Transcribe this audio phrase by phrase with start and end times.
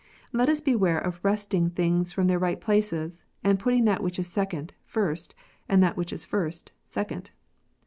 [0.33, 4.25] Let us beware of wresting things from their right places, and putting that which is
[4.25, 5.35] second first,
[5.69, 7.29] and that which is first second.